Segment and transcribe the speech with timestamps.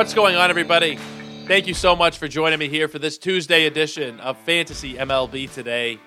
[0.00, 0.96] What's going on, everybody?
[1.46, 5.52] Thank you so much for joining me here for this Tuesday edition of Fantasy MLB
[5.52, 6.00] Today.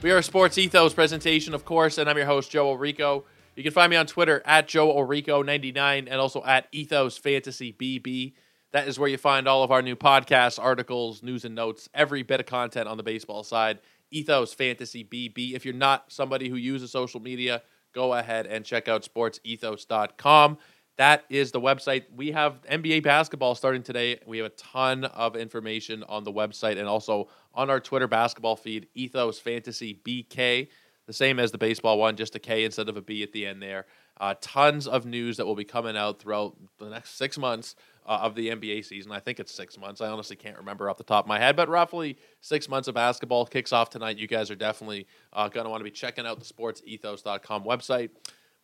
[0.00, 3.24] We are a Sports Ethos presentation, of course, and I'm your host, Joe Orico.
[3.56, 8.34] You can find me on Twitter at Joe Orico99 and also at Ethos Fantasy BB.
[8.70, 12.22] That is where you find all of our new podcasts, articles, news, and notes, every
[12.22, 13.80] bit of content on the baseball side.
[14.12, 15.54] Ethos Fantasy BB.
[15.54, 17.62] If you're not somebody who uses social media,
[17.92, 20.58] go ahead and check out sportsethos.com.
[20.98, 22.04] That is the website.
[22.14, 24.20] We have NBA basketball starting today.
[24.26, 28.56] We have a ton of information on the website and also on our Twitter basketball
[28.56, 30.68] feed, Ethos Fantasy BK,
[31.06, 33.46] the same as the baseball one, just a K instead of a B at the
[33.46, 33.86] end there.
[34.20, 37.74] Uh, tons of news that will be coming out throughout the next six months
[38.06, 39.12] uh, of the NBA season.
[39.12, 40.00] I think it's six months.
[40.00, 42.94] I honestly can't remember off the top of my head, but roughly six months of
[42.94, 44.18] basketball kicks off tonight.
[44.18, 48.10] You guys are definitely uh, going to want to be checking out the sportsethos.com website.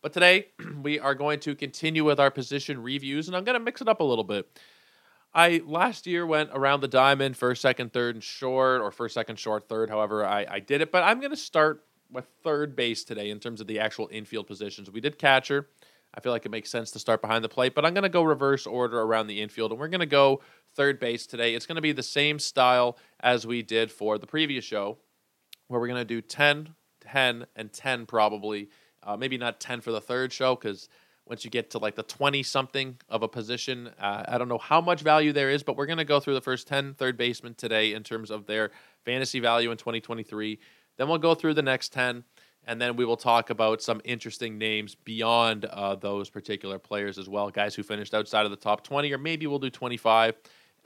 [0.01, 0.47] But today,
[0.81, 3.87] we are going to continue with our position reviews, and I'm going to mix it
[3.87, 4.47] up a little bit.
[5.33, 9.37] I last year went around the diamond, first, second, third, and short, or first, second,
[9.37, 10.91] short, third, however I, I did it.
[10.91, 14.47] But I'm going to start with third base today in terms of the actual infield
[14.47, 14.89] positions.
[14.89, 15.67] We did catcher.
[16.15, 18.09] I feel like it makes sense to start behind the plate, but I'm going to
[18.09, 20.41] go reverse order around the infield, and we're going to go
[20.75, 21.53] third base today.
[21.53, 24.97] It's going to be the same style as we did for the previous show,
[25.67, 28.69] where we're going to do 10, 10, and 10 probably.
[29.03, 30.89] Uh, maybe not 10 for the third show because
[31.25, 34.57] once you get to like the 20 something of a position, uh, I don't know
[34.57, 37.17] how much value there is, but we're going to go through the first 10 third
[37.17, 38.71] basemen today in terms of their
[39.05, 40.59] fantasy value in 2023.
[40.97, 42.23] Then we'll go through the next 10
[42.65, 47.29] and then we will talk about some interesting names beyond uh, those particular players as
[47.29, 50.35] well, guys who finished outside of the top 20, or maybe we'll do 25,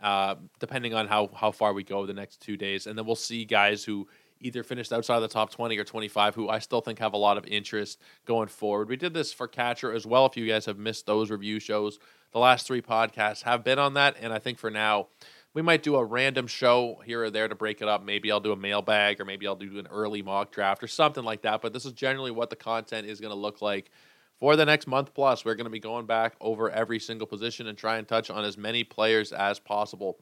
[0.02, 2.86] uh, depending on how, how far we go the next two days.
[2.88, 4.08] And then we'll see guys who
[4.44, 7.18] either finished outside of the top 20 or 25 who I still think have a
[7.18, 8.90] lot of interest going forward.
[8.90, 10.26] We did this for catcher as well.
[10.26, 12.00] If you guys have missed those review shows,
[12.32, 14.16] the last three podcasts have been on that.
[14.20, 15.08] And I think for now,
[15.54, 18.04] we might do a random show here or there to break it up.
[18.04, 21.24] Maybe I'll do a mailbag or maybe I'll do an early mock draft or something
[21.24, 21.62] like that.
[21.62, 23.92] But this is generally what the content is going to look like
[24.40, 25.46] for the next month plus.
[25.46, 28.44] We're going to be going back over every single position and try and touch on
[28.44, 30.18] as many players as possible.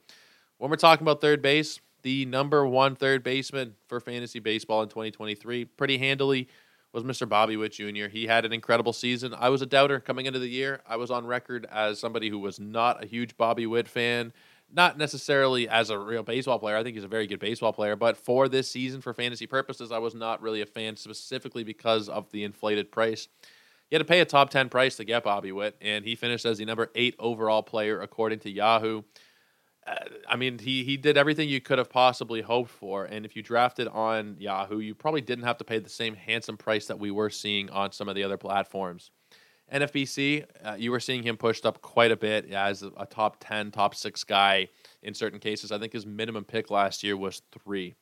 [0.58, 4.88] When we're talking about third base, the number one third baseman for fantasy baseball in
[4.88, 6.48] 2023, pretty handily,
[6.92, 7.28] was Mr.
[7.28, 8.08] Bobby Witt Jr.
[8.08, 9.34] He had an incredible season.
[9.34, 10.80] I was a doubter coming into the year.
[10.86, 14.32] I was on record as somebody who was not a huge Bobby Witt fan
[14.72, 16.76] not necessarily as a real baseball player.
[16.76, 19.92] I think he's a very good baseball player, but for this season, for fantasy purposes,
[19.92, 23.28] I was not really a fan specifically because of the inflated price.
[23.90, 26.46] You had to pay a top 10 price to get Bobby Witt, and he finished
[26.46, 29.02] as the number eight overall player according to Yahoo.
[29.84, 33.04] I mean, he, he did everything you could have possibly hoped for.
[33.04, 36.56] And if you drafted on Yahoo, you probably didn't have to pay the same handsome
[36.56, 39.10] price that we were seeing on some of the other platforms.
[39.72, 43.70] NFBC, uh, you were seeing him pushed up quite a bit as a, top 10,
[43.70, 44.68] top six guy
[45.02, 45.72] in certain cases.
[45.72, 47.94] I think his minimum pick last year was three.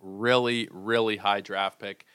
[0.00, 2.06] Really, really high draft pick.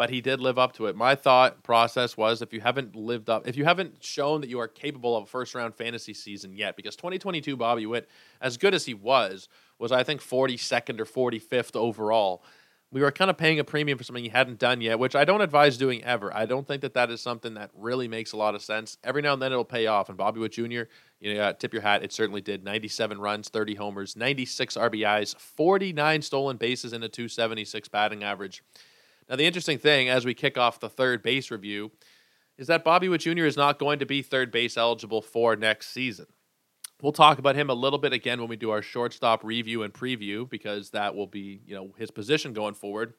[0.00, 0.96] But he did live up to it.
[0.96, 4.58] My thought process was if you haven't lived up, if you haven't shown that you
[4.58, 8.08] are capable of a first round fantasy season yet, because 2022 Bobby Witt,
[8.40, 12.42] as good as he was, was I think 42nd or 45th overall
[12.92, 15.24] we were kind of paying a premium for something he hadn't done yet, which I
[15.24, 16.34] don't advise doing ever.
[16.34, 18.98] I don't think that that is something that really makes a lot of sense.
[19.04, 20.08] Every now and then it'll pay off.
[20.08, 20.82] And Bobby Witt Jr.,
[21.20, 22.64] you know, uh, tip your hat, it certainly did.
[22.64, 28.64] 97 runs, 30 homers, 96 RBIs, 49 stolen bases, and a 276 batting average.
[29.30, 31.92] Now, the interesting thing as we kick off the third base review
[32.58, 33.44] is that Bobby Witt Jr.
[33.44, 36.26] is not going to be third base eligible for next season.
[37.00, 39.94] We'll talk about him a little bit again when we do our shortstop review and
[39.94, 43.14] preview because that will be, you know, his position going forward.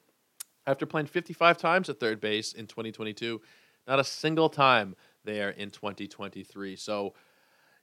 [0.66, 3.40] After playing 55 times at third base in 2022,
[3.88, 4.94] not a single time
[5.24, 6.76] there in 2023.
[6.76, 7.14] So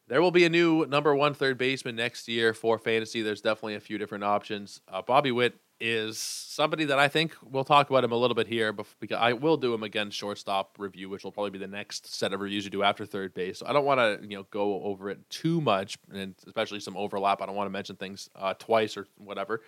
[0.08, 3.24] there will be a new number one third baseman next year for fantasy.
[3.24, 4.82] There's definitely a few different options.
[4.88, 8.48] Uh, Bobby Witt is somebody that I think we'll talk about him a little bit
[8.48, 12.14] here because I will do him again shortstop review, which will probably be the next
[12.14, 13.60] set of reviews you do after third base.
[13.60, 16.98] So I don't want to you know go over it too much, and especially some
[16.98, 17.42] overlap.
[17.42, 19.62] I don't want to mention things uh, twice or whatever.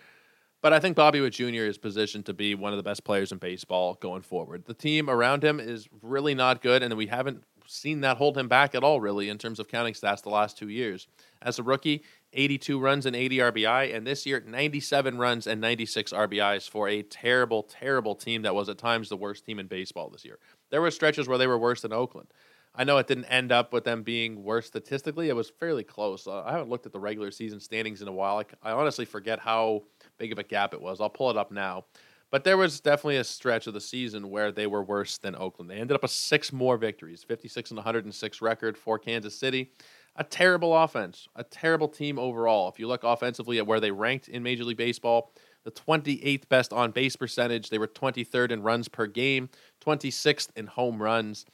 [0.60, 1.64] But I think Bobby Witt Jr.
[1.64, 4.64] is positioned to be one of the best players in baseball going forward.
[4.64, 8.46] The team around him is really not good, and we haven't seen that hold him
[8.46, 11.08] back at all, really, in terms of counting stats the last two years.
[11.40, 16.12] As a rookie, 82 runs and 80 RBI, and this year 97 runs and 96
[16.12, 20.08] RBIs for a terrible, terrible team that was at times the worst team in baseball
[20.10, 20.38] this year.
[20.70, 22.28] There were stretches where they were worse than Oakland.
[22.74, 25.28] I know it didn't end up with them being worse statistically.
[25.28, 26.26] It was fairly close.
[26.26, 28.38] Uh, I haven't looked at the regular season standings in a while.
[28.38, 29.82] I, I honestly forget how
[30.16, 31.00] big of a gap it was.
[31.00, 31.84] I'll pull it up now.
[32.30, 35.70] But there was definitely a stretch of the season where they were worse than Oakland.
[35.70, 39.70] They ended up with six more victories, 56 and 106 record for Kansas City.
[40.16, 42.68] A terrible offense, a terrible team overall.
[42.68, 45.32] If you look offensively at where they ranked in Major League Baseball,
[45.64, 47.70] the 28th best on base percentage.
[47.70, 49.48] They were 23rd in runs per game,
[49.84, 51.46] 26th in home runs.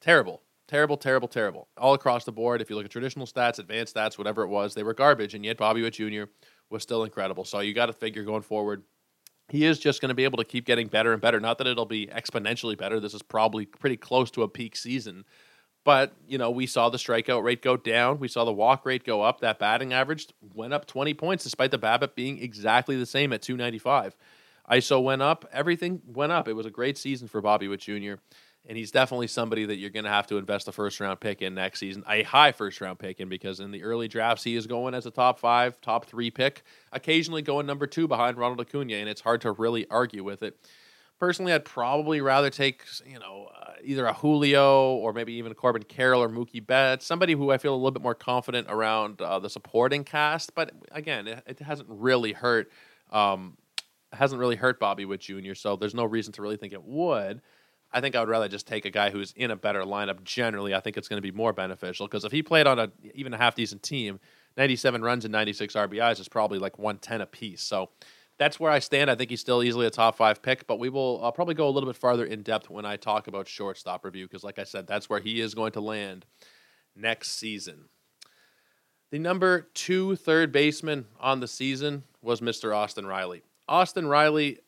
[0.00, 1.68] Terrible, terrible, terrible, terrible.
[1.76, 2.60] All across the board.
[2.60, 5.34] If you look at traditional stats, advanced stats, whatever it was, they were garbage.
[5.34, 6.24] And yet Bobby Witt Jr.
[6.70, 7.44] was still incredible.
[7.44, 8.84] So you got to figure going forward,
[9.48, 11.38] he is just going to be able to keep getting better and better.
[11.38, 12.98] Not that it'll be exponentially better.
[12.98, 15.24] This is probably pretty close to a peak season.
[15.86, 18.18] But, you know, we saw the strikeout rate go down.
[18.18, 19.38] We saw the walk rate go up.
[19.38, 23.40] That batting average went up 20 points despite the BABIP being exactly the same at
[23.40, 24.16] 295.
[24.68, 25.48] ISO went up.
[25.52, 26.48] Everything went up.
[26.48, 28.14] It was a great season for Bobby Witt Jr.
[28.68, 31.40] And he's definitely somebody that you're going to have to invest a first round pick
[31.40, 34.56] in next season, a high first round pick in, because in the early drafts, he
[34.56, 38.60] is going as a top five, top three pick, occasionally going number two behind Ronald
[38.60, 38.94] Acuna.
[38.94, 40.58] And it's hard to really argue with it.
[41.18, 45.82] Personally, I'd probably rather take, you know, uh, either a Julio or maybe even Corbin
[45.82, 49.38] Carroll or Mookie Betts, somebody who I feel a little bit more confident around uh,
[49.38, 50.54] the supporting cast.
[50.54, 52.70] But again, it, it hasn't really hurt.
[53.10, 53.56] Um,
[54.12, 55.54] hasn't really hurt Bobby Witt Jr.
[55.54, 57.40] So there's no reason to really think it would.
[57.92, 60.22] I think I would rather just take a guy who's in a better lineup.
[60.22, 62.90] Generally, I think it's going to be more beneficial because if he played on a
[63.14, 64.20] even a half decent team,
[64.56, 67.62] 97 runs and 96 RBIs is probably like 110 apiece.
[67.62, 67.90] So
[68.38, 69.10] that's where I stand.
[69.10, 71.68] I think he's still easily a top five pick, but we will uh, probably go
[71.68, 74.64] a little bit farther in depth when I talk about shortstop review because, like I
[74.64, 76.26] said, that's where he is going to land
[76.94, 77.88] next season.
[79.10, 82.76] The number two third baseman on the season was Mr.
[82.76, 83.42] Austin Riley.
[83.68, 84.58] Austin Riley,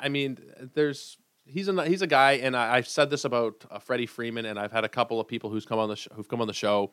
[0.00, 0.38] I mean,
[0.74, 4.46] there's he's a he's a guy, and I, have said this about uh, Freddie Freeman,
[4.46, 6.46] and I've had a couple of people who's come on the sh- who've come on
[6.46, 6.92] the show.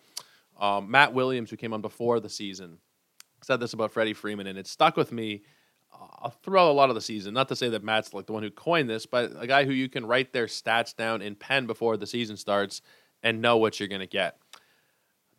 [0.59, 2.79] Um, Matt Williams, who came on before the season,
[3.41, 5.43] said this about Freddie Freeman, and it stuck with me
[5.91, 7.33] uh, throughout a lot of the season.
[7.33, 9.71] Not to say that Matt's like the one who coined this, but a guy who
[9.71, 12.81] you can write their stats down in pen before the season starts
[13.23, 14.37] and know what you're going to get.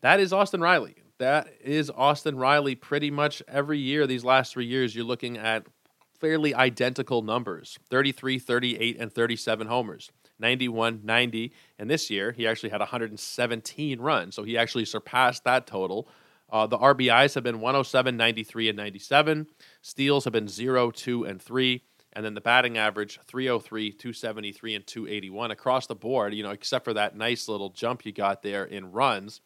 [0.01, 0.97] That is Austin Riley.
[1.19, 4.07] That is Austin Riley pretty much every year.
[4.07, 5.67] These last three years, you're looking at
[6.19, 10.11] fairly identical numbers 33, 38, and 37 homers.
[10.39, 15.67] 91, 90, and this year he actually had 117 runs, so he actually surpassed that
[15.67, 16.09] total
[16.53, 19.47] uh, the RBIs have been 107, 93, and 97.
[19.83, 21.83] Steals have been 0, 2, and 3.
[22.13, 26.85] And then the batting average 303, 273, and 281 across the board, you know, except
[26.85, 29.41] for that nice little jump you got there in runs.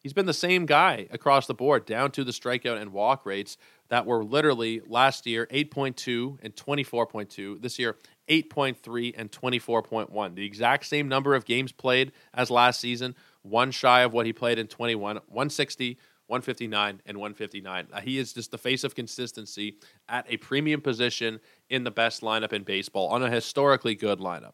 [0.00, 3.58] He's been the same guy across the board, down to the strikeout and walk rates
[3.90, 7.60] that were literally last year 8.2 and 24.2.
[7.60, 7.96] This year,
[8.28, 10.34] 8.3 and 24.1.
[10.34, 14.32] The exact same number of games played as last season, one shy of what he
[14.32, 15.98] played in 21, 160,
[16.30, 17.88] 159 and 159.
[17.92, 19.76] Uh, he is just the face of consistency
[20.08, 24.52] at a premium position in the best lineup in baseball on a historically good lineup.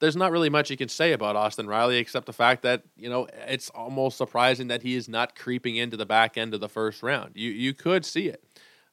[0.00, 3.08] There's not really much you can say about Austin Riley except the fact that, you
[3.08, 6.68] know, it's almost surprising that he is not creeping into the back end of the
[6.68, 7.32] first round.
[7.34, 8.44] You you could see it.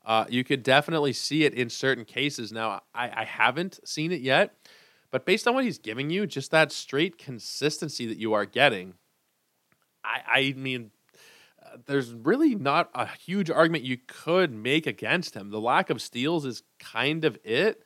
[0.06, 2.52] Uh, you could definitely see it in certain cases.
[2.52, 4.56] Now, I, I haven't seen it yet,
[5.12, 8.94] but based on what he's giving you, just that straight consistency that you are getting,
[10.04, 10.92] I, I mean,
[11.86, 15.50] there's really not a huge argument you could make against him.
[15.50, 17.84] The lack of steals is kind of it.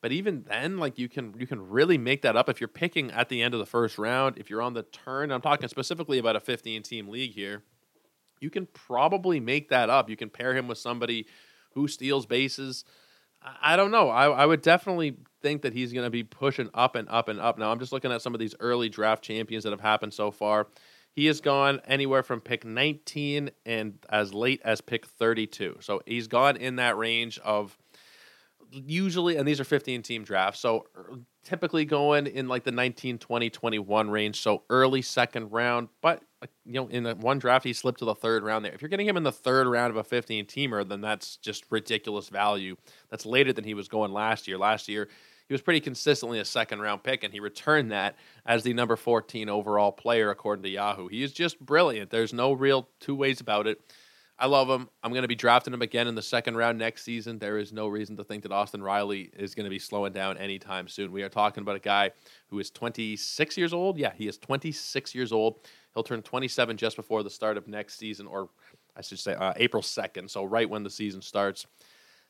[0.00, 3.10] But even then, like you can you can really make that up if you're picking
[3.10, 4.36] at the end of the first round.
[4.36, 7.62] If you're on the turn, I'm talking specifically about a 15 team league here.
[8.38, 10.10] You can probably make that up.
[10.10, 11.26] You can pair him with somebody
[11.72, 12.84] who steals bases.
[13.62, 14.10] I don't know.
[14.10, 17.40] I, I would definitely think that he's going to be pushing up and up and
[17.40, 17.58] up.
[17.58, 20.30] Now I'm just looking at some of these early draft champions that have happened so
[20.30, 20.68] far.
[21.14, 25.78] He has gone anywhere from pick 19 and as late as pick 32.
[25.80, 27.78] So he's gone in that range of
[28.70, 30.60] usually, and these are 15 team drafts.
[30.60, 34.40] So er, typically going in like the 19, 20, 21 range.
[34.40, 35.88] So early second round.
[36.00, 36.22] But,
[36.64, 38.72] you know, in one draft, he slipped to the third round there.
[38.72, 41.64] If you're getting him in the third round of a 15 teamer, then that's just
[41.70, 42.76] ridiculous value.
[43.10, 44.58] That's later than he was going last year.
[44.58, 45.08] Last year,
[45.46, 48.96] he was pretty consistently a second round pick, and he returned that as the number
[48.96, 51.08] 14 overall player, according to Yahoo.
[51.08, 52.10] He is just brilliant.
[52.10, 53.80] There's no real two ways about it.
[54.36, 54.88] I love him.
[55.02, 57.38] I'm going to be drafting him again in the second round next season.
[57.38, 60.38] There is no reason to think that Austin Riley is going to be slowing down
[60.38, 61.12] anytime soon.
[61.12, 62.10] We are talking about a guy
[62.48, 63.96] who is 26 years old.
[63.96, 65.60] Yeah, he is 26 years old.
[65.94, 68.48] He'll turn 27 just before the start of next season, or
[68.96, 71.66] I should say uh, April 2nd, so right when the season starts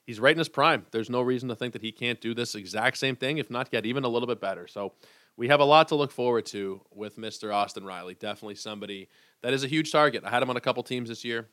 [0.06, 0.86] he's right in his prime.
[0.90, 3.70] There's no reason to think that he can't do this exact same thing, if not
[3.70, 4.66] get even a little bit better.
[4.66, 4.92] So
[5.36, 7.52] we have a lot to look forward to with Mr.
[7.52, 8.14] Austin Riley.
[8.14, 9.08] Definitely somebody
[9.42, 10.24] that is a huge target.
[10.24, 11.48] I had him on a couple teams this year.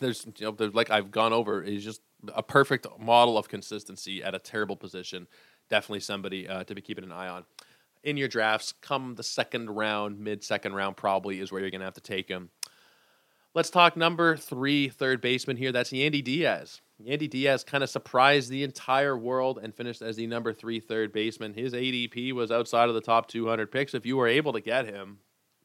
[0.00, 1.62] There's, you know, there's like I've gone over.
[1.62, 2.02] He's just
[2.34, 5.26] a perfect model of consistency at a terrible position.
[5.70, 7.44] Definitely somebody uh, to be keeping an eye on
[8.02, 8.72] in your drafts.
[8.82, 12.02] Come the second round, mid second round, probably is where you're going to have to
[12.02, 12.50] take him.
[13.58, 15.72] Let's talk number three third baseman here.
[15.72, 16.80] That's Yandy Diaz.
[17.04, 21.12] Yandy Diaz kind of surprised the entire world and finished as the number three third
[21.12, 21.54] baseman.
[21.54, 23.94] His ADP was outside of the top 200 picks.
[23.94, 25.18] If you were able to get him,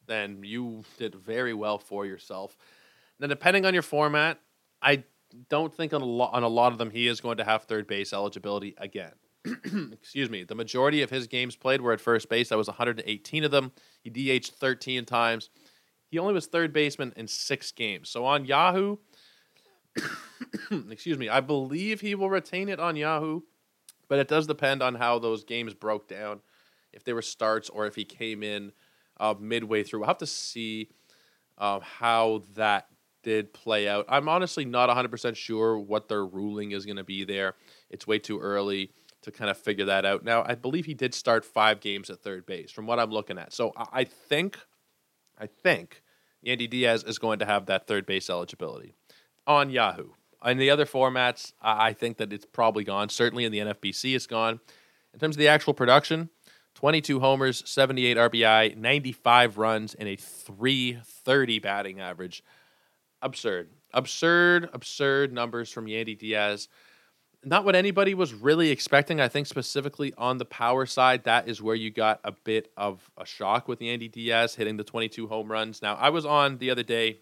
[0.07, 2.57] then you did very well for yourself.
[3.19, 4.39] Now, depending on your format,
[4.81, 5.03] I
[5.49, 7.65] don't think on a, lo- on a lot of them he is going to have
[7.65, 9.13] third base eligibility again.
[9.91, 10.43] Excuse me.
[10.43, 12.49] The majority of his games played were at first base.
[12.49, 13.71] That was 118 of them.
[14.01, 15.51] He DH'd 13 times.
[16.13, 18.07] He only was third baseman in six games.
[18.07, 18.97] So on Yahoo,
[20.91, 23.41] excuse me, I believe he will retain it on Yahoo,
[24.07, 26.41] but it does depend on how those games broke down,
[26.91, 28.73] if they were starts or if he came in
[29.19, 30.01] uh, midway through.
[30.01, 30.89] We'll have to see
[31.57, 32.89] uh, how that
[33.23, 34.05] did play out.
[34.07, 37.55] I'm honestly not 100% sure what their ruling is going to be there.
[37.89, 38.91] It's way too early
[39.23, 40.23] to kind of figure that out.
[40.23, 43.39] Now, I believe he did start five games at third base from what I'm looking
[43.39, 43.51] at.
[43.51, 44.59] So I think,
[45.39, 46.02] I think
[46.45, 48.93] Yandy Diaz is going to have that third base eligibility
[49.47, 50.09] on Yahoo.
[50.45, 53.09] In the other formats, I think that it's probably gone.
[53.09, 54.59] Certainly in the NFBC, it's gone.
[55.13, 56.29] In terms of the actual production,
[56.75, 62.43] 22 homers, 78 RBI, 95 runs, and a 330 batting average.
[63.21, 63.69] Absurd.
[63.93, 66.67] Absurd, absurd numbers from Yandy Diaz.
[67.45, 69.19] Not what anybody was really expecting.
[69.19, 73.09] I think specifically on the power side, that is where you got a bit of
[73.17, 75.81] a shock with Yandy Diaz hitting the 22 home runs.
[75.81, 77.19] Now, I was on the other day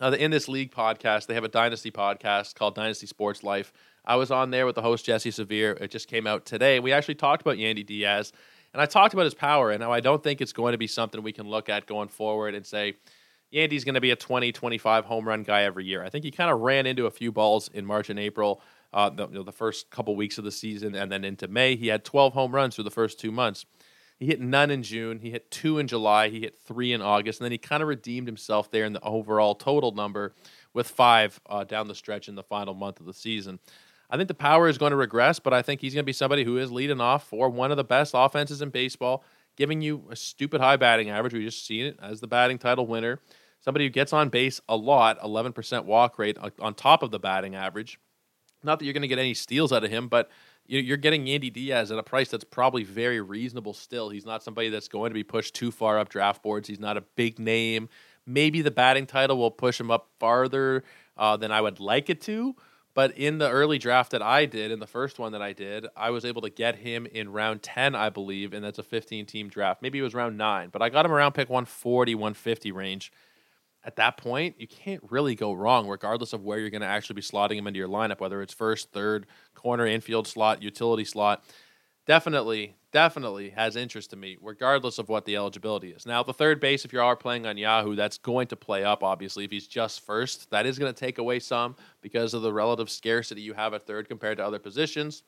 [0.00, 1.26] uh, In This League podcast.
[1.26, 3.72] They have a Dynasty podcast called Dynasty Sports Life.
[4.04, 5.72] I was on there with the host Jesse Severe.
[5.72, 6.78] It just came out today.
[6.78, 8.32] We actually talked about Yandy Diaz,
[8.72, 10.86] and I talked about his power and how I don't think it's going to be
[10.86, 12.96] something we can look at going forward and say
[13.52, 16.04] Yandy's going to be a 20, 25 home run guy every year.
[16.04, 18.60] I think he kind of ran into a few balls in March and April,
[18.96, 21.76] uh, the, you know, the first couple weeks of the season, and then into May.
[21.76, 23.66] He had 12 home runs through the first two months.
[24.18, 25.18] He hit none in June.
[25.18, 26.30] He hit two in July.
[26.30, 27.38] He hit three in August.
[27.38, 30.34] And then he kind of redeemed himself there in the overall total number
[30.72, 33.58] with five uh, down the stretch in the final month of the season.
[34.08, 36.14] I think the power is going to regress, but I think he's going to be
[36.14, 39.24] somebody who is leading off for one of the best offenses in baseball,
[39.56, 41.34] giving you a stupid high batting average.
[41.34, 43.20] We just seen it as the batting title winner.
[43.60, 47.54] Somebody who gets on base a lot, 11% walk rate on top of the batting
[47.54, 47.98] average.
[48.66, 50.30] Not that you're going to get any steals out of him, but
[50.66, 54.10] you're getting Yandy Diaz at a price that's probably very reasonable still.
[54.10, 56.68] He's not somebody that's going to be pushed too far up draft boards.
[56.68, 57.88] He's not a big name.
[58.26, 60.82] Maybe the batting title will push him up farther
[61.16, 62.56] uh, than I would like it to.
[62.94, 65.86] But in the early draft that I did, in the first one that I did,
[65.94, 69.26] I was able to get him in round 10, I believe, and that's a 15
[69.26, 69.82] team draft.
[69.82, 73.12] Maybe it was round 9, but I got him around pick 140, 150 range
[73.86, 77.14] at that point, you can't really go wrong, regardless of where you're going to actually
[77.14, 81.44] be slotting him into your lineup, whether it's first, third, corner, infield slot, utility slot.
[82.04, 86.04] Definitely, definitely has interest to me, regardless of what the eligibility is.
[86.04, 89.04] Now, the third base, if you are playing on Yahoo, that's going to play up,
[89.04, 89.44] obviously.
[89.44, 92.90] If he's just first, that is going to take away some because of the relative
[92.90, 95.22] scarcity you have at third compared to other positions.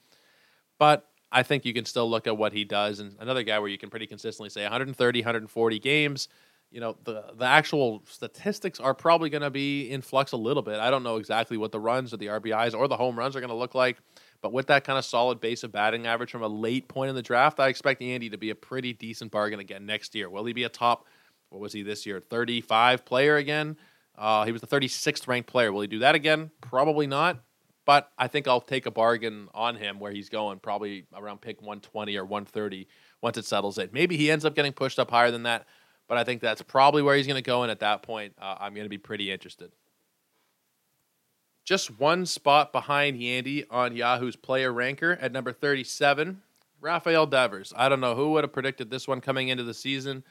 [0.80, 2.98] But I think you can still look at what he does.
[2.98, 6.28] And another guy where you can pretty consistently say 130, 140 games
[6.70, 10.62] you know the the actual statistics are probably going to be in flux a little
[10.62, 10.78] bit.
[10.78, 13.40] I don't know exactly what the runs or the RBIs or the home runs are
[13.40, 13.98] going to look like,
[14.42, 17.14] but with that kind of solid base of batting average from a late point in
[17.14, 20.28] the draft, I expect Yandy to be a pretty decent bargain again next year.
[20.28, 21.06] Will he be a top?
[21.48, 22.20] What was he this year?
[22.20, 23.76] Thirty five player again.
[24.16, 25.72] Uh, he was the 36th ranked player.
[25.72, 26.50] Will he do that again?
[26.60, 27.40] Probably not.
[27.84, 31.62] But I think I'll take a bargain on him where he's going, probably around pick
[31.62, 32.88] 120 or 130
[33.22, 33.88] once it settles in.
[33.92, 35.66] Maybe he ends up getting pushed up higher than that
[36.08, 37.62] but I think that's probably where he's going to go.
[37.62, 39.70] And at that point, uh, I'm going to be pretty interested.
[41.64, 46.40] Just one spot behind Yandy on Yahoo's player ranker at number 37,
[46.80, 47.74] Rafael Devers.
[47.76, 50.24] I don't know who would have predicted this one coming into the season,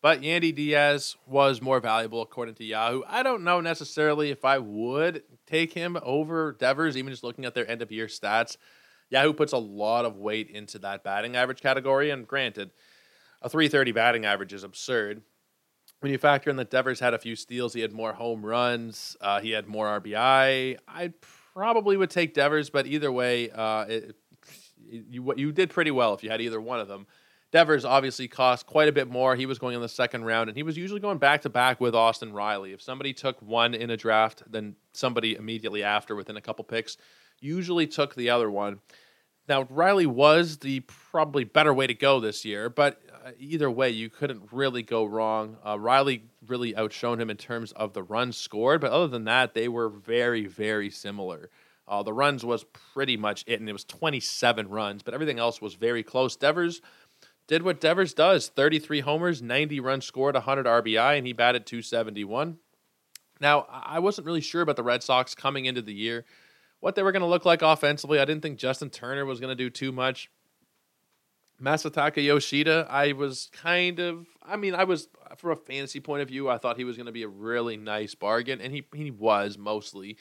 [0.00, 3.02] but Yandy Diaz was more valuable according to Yahoo.
[3.08, 7.54] I don't know necessarily if I would take him over Devers, even just looking at
[7.54, 8.56] their end of year stats.
[9.10, 12.70] Yahoo puts a lot of weight into that batting average category, and granted,
[13.44, 15.22] a 330 batting average is absurd.
[16.00, 19.16] When you factor in that Devers had a few steals, he had more home runs,
[19.20, 20.78] uh, he had more RBI.
[20.88, 21.12] I
[21.54, 24.16] probably would take Devers, but either way, uh, it,
[24.86, 27.06] you you did pretty well if you had either one of them.
[27.52, 29.36] Devers obviously cost quite a bit more.
[29.36, 31.80] He was going in the second round, and he was usually going back to back
[31.80, 32.72] with Austin Riley.
[32.72, 36.96] If somebody took one in a draft, then somebody immediately after, within a couple picks,
[37.40, 38.80] usually took the other one.
[39.48, 43.90] Now, Riley was the probably better way to go this year, but uh, either way,
[43.90, 45.58] you couldn't really go wrong.
[45.66, 49.52] Uh, Riley really outshone him in terms of the runs scored, but other than that,
[49.52, 51.50] they were very, very similar.
[51.86, 55.60] Uh, the runs was pretty much it, and it was 27 runs, but everything else
[55.60, 56.36] was very close.
[56.36, 56.80] Devers
[57.46, 62.56] did what Devers does 33 homers, 90 runs scored, 100 RBI, and he batted 271.
[63.40, 66.24] Now, I wasn't really sure about the Red Sox coming into the year,
[66.84, 68.20] what they were going to look like offensively.
[68.20, 70.30] I didn't think Justin Turner was going to do too much.
[71.58, 76.28] Masataka Yoshida, I was kind of, I mean, I was, from a fantasy point of
[76.28, 79.10] view, I thought he was going to be a really nice bargain, and he, he
[79.10, 80.18] was mostly.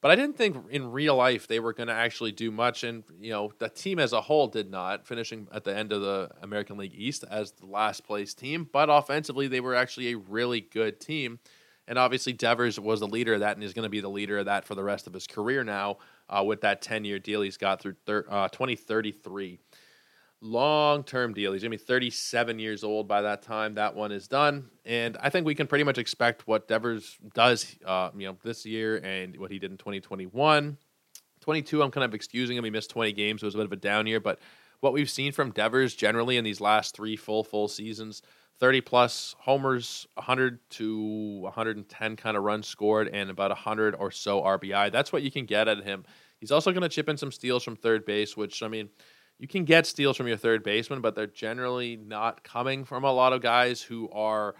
[0.00, 2.84] But I didn't think in real life they were going to actually do much.
[2.84, 6.02] And, you know, the team as a whole did not, finishing at the end of
[6.02, 8.68] the American League East as the last place team.
[8.72, 11.40] But offensively, they were actually a really good team.
[11.88, 14.38] And obviously, Devers was the leader of that and is going to be the leader
[14.38, 17.42] of that for the rest of his career now uh, with that 10 year deal
[17.42, 19.60] he's got through thir- uh, 2033
[20.40, 21.52] long term deal.
[21.52, 24.70] He's going to be 37 years old by that time that one is done.
[24.84, 28.66] And I think we can pretty much expect what Devers does, uh, you know, this
[28.66, 30.76] year and what he did in 2021.
[31.40, 32.64] 22, I'm kind of excusing him.
[32.64, 33.42] He missed 20 games.
[33.42, 34.20] It was a bit of a down year.
[34.20, 34.38] But
[34.80, 38.22] what we've seen from Devers generally in these last three full, full seasons
[38.58, 44.40] 30 plus homers, 100 to 110 kind of runs scored, and about 100 or so
[44.40, 44.90] RBI.
[44.90, 46.04] That's what you can get at him.
[46.40, 48.88] He's also going to chip in some steals from third base, which, I mean,
[49.38, 53.12] you can get steals from your third baseman, but they're generally not coming from a
[53.12, 54.54] lot of guys who are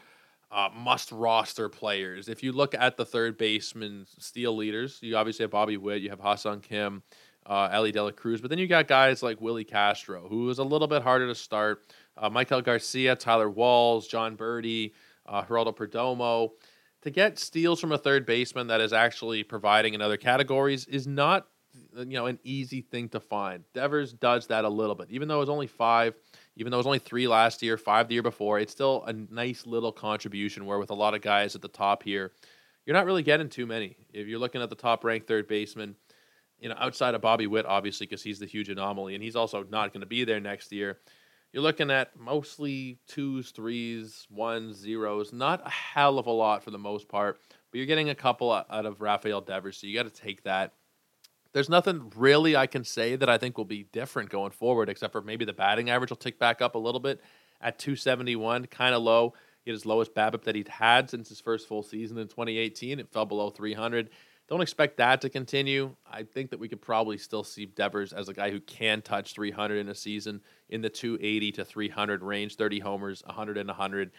[0.50, 2.28] uh, must roster players.
[2.28, 6.10] If you look at the third baseman steal leaders, you obviously have Bobby Witt, you
[6.10, 7.02] have Ha-Seong Kim,
[7.46, 10.58] uh, Elly De La Cruz, but then you got guys like Willi Castro, who is
[10.58, 11.86] a little bit harder to start.
[12.16, 14.92] Uh, Maikel Garcia, Taylor Walls, Jon Berti,
[15.26, 16.50] uh, Geraldo Perdomo.
[17.02, 21.06] To get steals from a third baseman that is actually providing in other categories is
[21.06, 21.46] not
[21.96, 23.64] you know an easy thing to find.
[23.74, 26.14] Devers does that a little bit, even though it was only five,
[26.56, 28.58] even though it was only three last year, five the year before.
[28.58, 30.66] It's still a nice little contribution.
[30.66, 32.32] Where with a lot of guys at the top here,
[32.84, 33.96] you're not really getting too many.
[34.12, 35.96] If you're looking at the top ranked third baseman,
[36.60, 39.64] you know outside of Bobby Witt, obviously because he's the huge anomaly, and he's also
[39.70, 40.98] not going to be there next year.
[41.52, 45.32] You're looking at mostly twos, threes, ones, zeros.
[45.32, 47.38] Not a hell of a lot for the most part,
[47.70, 50.72] but you're getting a couple out of Rafael Devers, so you got to take that
[51.56, 55.12] there's nothing really I can say that I think will be different going forward, except
[55.12, 57.22] for maybe the batting average will tick back up a little bit
[57.62, 59.32] at 271, kind of low.
[59.64, 63.00] He had his lowest BABIP that he'd had since his first full season in 2018.
[63.00, 64.10] It fell below 300.
[64.48, 65.96] Don't expect that to continue.
[66.10, 69.32] I think that we could probably still see Devers as a guy who can touch
[69.34, 74.12] 300 in a season in the 280 to 300 range, 30 homers, 100 and 100.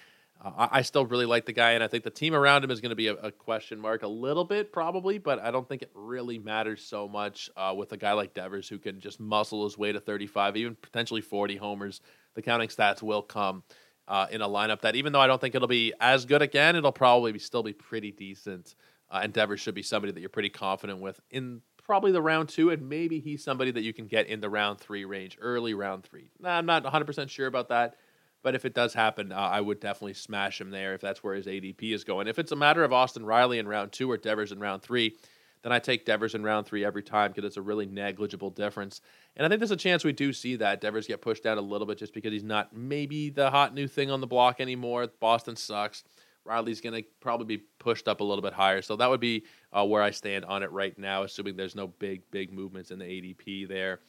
[0.44, 2.82] Uh, I still really like the guy, and I think the team around him is
[2.82, 5.82] going to be a, a, question mark a little bit, probably, but I don't think
[5.82, 9.64] it really matters so much uh, with a guy like Devers who can just muscle
[9.64, 12.02] his way to 35, even potentially 40 homers.
[12.36, 13.64] The counting stats will come
[14.08, 16.76] uh, in a lineup that, even though I don't think it'll be as good again,
[16.76, 18.76] it'll probably be, still be pretty decent.
[19.10, 22.50] Uh, and Devers should be somebody that you're pretty confident with in probably the round
[22.50, 25.74] two, and maybe he's somebody that you can get in the round three range, early
[25.74, 26.30] round three.
[26.44, 27.96] I'm not 100% sure about that.
[28.44, 31.36] But if it does happen, uh, I would definitely smash him there if that's where
[31.36, 32.28] his ADP is going.
[32.28, 35.18] If it's a matter of Austin Riley in round two or Devers in round three,
[35.64, 39.02] then I take Devers in round three every time because it's a really negligible difference.
[39.36, 41.62] And I think there's a chance we do see that Devers get pushed down a
[41.62, 45.08] little bit just because he's not maybe the hot new thing on the block anymore.
[45.20, 46.04] Boston sucks.
[46.48, 48.82] Riley's going to probably be pushed up a little bit higher.
[48.82, 51.88] So that would be uh, where I stand on it right now, assuming there's no
[51.88, 54.00] big, big movements in the ADP there.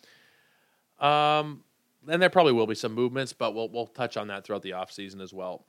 [0.98, 1.64] Um,
[2.08, 4.70] and there probably will be some movements, but we'll we'll touch on that throughout the
[4.70, 5.64] offseason as well.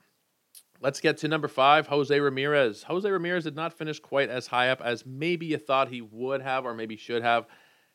[0.80, 2.84] Let's get to number five, Jose Ramirez.
[2.84, 6.40] Jose Ramirez did not finish quite as high up as maybe you thought he would
[6.40, 7.46] have or maybe should have.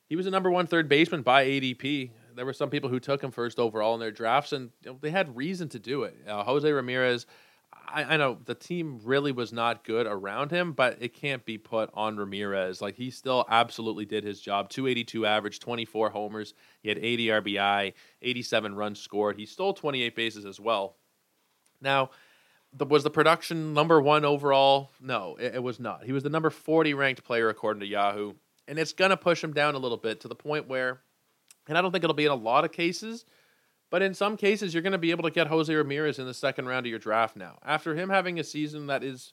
[0.07, 2.11] He was a number one third baseman by ADP.
[2.35, 4.69] There were some people who took him first overall in their drafts, and
[5.01, 6.15] they had reason to do it.
[6.27, 7.25] Uh, Jose Ramirez
[7.87, 11.57] I, I, know the team really was not good around him, but it can't be
[11.57, 12.81] put on Ramirez.
[12.81, 14.69] Like he still absolutely did his job.
[14.69, 16.53] 282 average, 24 homers.
[16.81, 19.37] He had 80 RBI, 87 runs scored.
[19.37, 20.95] He stole 28 bases as well.
[21.81, 22.11] Now,
[22.73, 24.91] the, was the production number one overall?
[25.01, 26.03] No, it, it was not.
[26.03, 28.33] He was the number 40 ranked player according to Yahoo,
[28.67, 31.01] and it's gonna push him down a little bit to the point where,
[31.67, 33.25] and I don't think it'll be in a lot of cases
[33.95, 36.33] but in some cases, you're going to be able to get Jose Ramirez in the
[36.33, 37.57] second round of your draft now.
[37.63, 39.31] After him having a season that is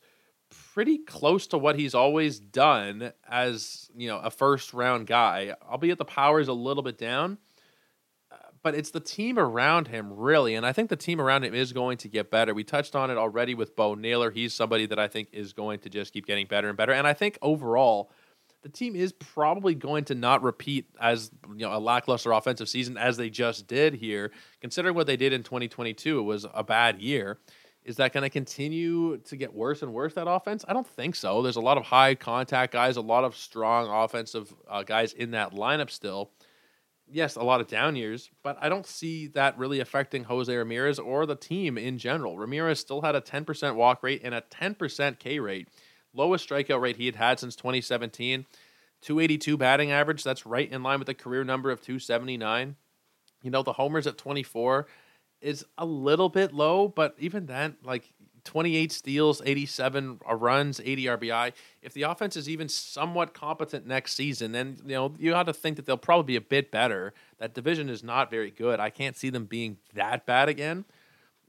[0.73, 5.99] pretty close to what he's always done as, you know, a first round guy, albeit
[5.99, 7.39] the power is a little bit down.
[8.31, 10.55] Uh, but it's the team around him, really.
[10.55, 12.55] And I think the team around him is going to get better.
[12.55, 14.31] We touched on it already with Bo Naylor.
[14.31, 16.93] He's somebody that I think is going to just keep getting better and better.
[16.93, 18.13] And I think overall,
[18.63, 22.97] the team is probably going to not repeat as you know a lackluster offensive season
[22.97, 24.31] as they just did here.
[24.61, 27.39] Considering what they did in 2022, it was a bad year.
[27.85, 30.15] Is that going to continue to get worse and worse?
[30.15, 30.65] That offense?
[30.69, 31.43] I don't think so.
[31.43, 35.33] There's a lot of high contact guys, a lot of strong offensive uh, guys in
[35.33, 36.31] that lineup still.
[37.11, 40.99] Yes, a lot of down years, but I don't see that really affecting Jose Ramirez
[41.01, 42.39] or the team in general.
[42.39, 45.69] Ramirez still had a 10% walk rate and a 10% K rate
[46.15, 48.47] lowest strikeout rate he had had since 2017.
[49.03, 50.23] 282 batting average.
[50.23, 52.77] That's right in line with the career number of 279.
[53.43, 54.87] You know, the homers at 24
[55.41, 58.13] is a little bit low, but even then, like
[58.45, 61.53] 28 steals, 87 uh, runs, 80 RBI.
[61.83, 65.53] If the offense is even somewhat competent next season, then you know you got to
[65.53, 67.13] think that they'll probably be a bit better.
[67.39, 68.81] That division is not very good.
[68.81, 70.85] I can't see them being that bad again.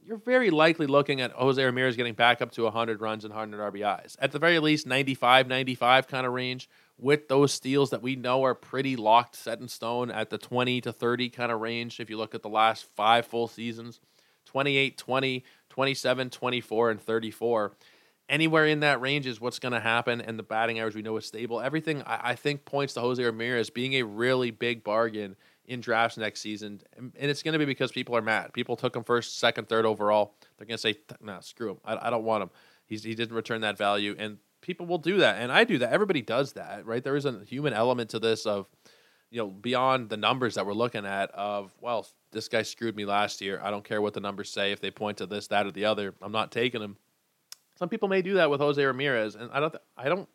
[0.05, 3.73] You're very likely looking at Jose Ramirez getting back up to 100 runs and 100
[3.73, 4.17] RBIs.
[4.19, 8.43] At the very least, 95, 95 kind of range with those steals that we know
[8.43, 11.99] are pretty locked, set in stone at the 20 to 30 kind of range.
[11.99, 14.01] If you look at the last five full seasons,
[14.45, 17.71] 28, 20, 27, 24, and 34.
[18.29, 21.15] Anywhere in that range is what's going to happen, and the batting average we know
[21.17, 21.61] is stable.
[21.61, 26.17] Everything I, I think points to Jose Ramirez being a really big bargain in drafts
[26.17, 28.53] next season, and, it's going to be because people are mad.
[28.53, 30.35] People took him first, second, third overall.
[30.57, 31.77] They're going to say, "Nah, screw him.
[31.85, 32.49] I, I don't want him.
[32.85, 35.93] He's, he didn't return that value." And people will do that, and I do that.
[35.93, 37.03] Everybody does that, right?
[37.03, 38.67] There is a human element to this of
[39.33, 43.03] you know, beyond the numbers that we're looking at of, well, this guy screwed me
[43.03, 43.59] last year.
[43.63, 44.71] I don't care what the numbers say.
[44.71, 46.97] If they point to this, that, or the other, I'm not taking him.
[47.79, 50.29] Some people may do that with Jose Ramirez, and I don't, I don't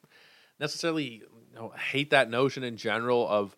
[0.58, 3.56] necessarily you know, hate that notion in general of,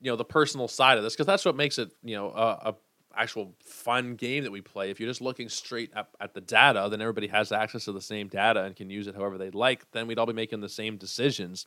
[0.00, 2.70] you know, the personal side of this because that's what makes it, you know, a,
[2.70, 2.74] a,
[3.16, 4.90] actual fun game that we play.
[4.90, 8.00] If you're just looking straight up at the data, then everybody has access to the
[8.00, 9.90] same data and can use it however they'd like.
[9.90, 11.66] Then we'd all be making the same decisions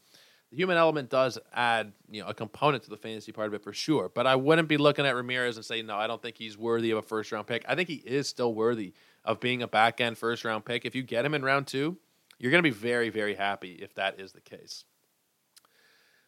[0.52, 3.64] the human element does add you know a component to the fantasy part of it
[3.64, 4.12] for sure.
[4.14, 6.92] But I wouldn't be looking at Ramirez and saying no, I don't think he's worthy
[6.92, 7.64] of a first round pick.
[7.68, 10.86] I think he is still worthy of being a back end first round pick.
[10.86, 11.98] If you get him in round two,
[12.38, 14.84] you're going to be very very happy if that is the case.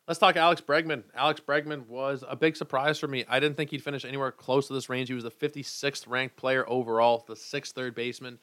[0.07, 1.03] Let's talk Alex Bregman.
[1.15, 3.23] Alex Bregman was a big surprise for me.
[3.29, 5.07] I didn't think he'd finish anywhere close to this range.
[5.07, 8.39] He was the 56th ranked player overall, the sixth third baseman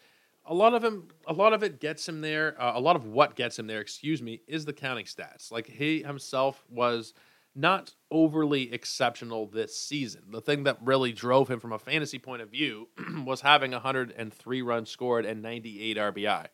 [0.47, 2.61] a lot of him, a lot of it gets him there.
[2.61, 5.53] Uh, a lot of what gets him there, excuse me, is the counting stats.
[5.53, 7.15] Like he himself was
[7.55, 10.23] not overly exceptional this season.
[10.31, 12.89] The thing that really drove him from a fantasy point of view
[13.25, 16.47] was having 103 runs scored and 98 RBI.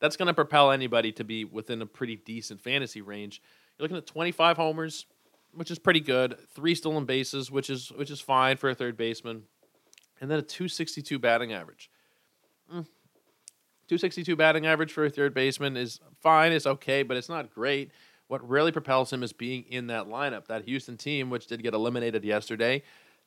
[0.00, 3.40] That's going to propel anybody to be within a pretty decent fantasy range.
[3.82, 5.06] You're looking at 25 homers,
[5.54, 6.36] which is pretty good.
[6.54, 9.42] Three stolen bases, which is which is fine for a third baseman,
[10.20, 11.90] and then a 262 batting average.
[12.70, 12.86] Mm,
[13.88, 17.90] 262 batting average for a third baseman is fine, it's okay, but it's not great.
[18.28, 20.46] What really propels him is being in that lineup.
[20.46, 22.84] That Houston team, which did get eliminated yesterday,